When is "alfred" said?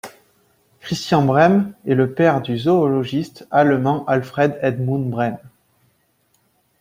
4.07-4.57